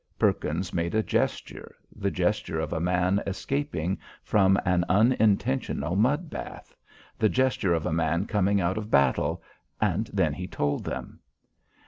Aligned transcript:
Perkins 0.17 0.73
made 0.73 0.95
a 0.95 1.03
gesture, 1.03 1.75
the 1.95 2.09
gesture 2.09 2.59
of 2.59 2.73
a 2.73 2.79
man 2.79 3.21
escaping 3.27 3.99
from 4.23 4.59
an 4.65 4.83
unintentional 4.89 5.95
mud 5.95 6.27
bath, 6.27 6.73
the 7.19 7.29
gesture 7.29 7.75
of 7.75 7.85
a 7.85 7.93
man 7.93 8.25
coming 8.25 8.59
out 8.59 8.79
of 8.79 8.89
battle, 8.89 9.43
and 9.79 10.09
then 10.11 10.33
he 10.33 10.47
told 10.47 10.85
them. 10.85 11.19